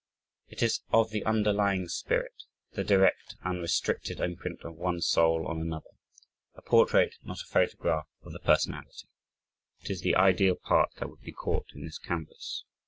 [0.47, 5.91] It is of the underlying spirit, the direct unrestricted imprint of one soul on another,
[6.55, 9.05] a portrait, not a photograph of the personality
[9.81, 12.63] it is the ideal part that would be caught in this canvas.